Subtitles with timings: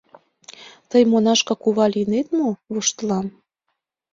[0.89, 3.27] —Тый монашка кува лийнет мо?— воштылам.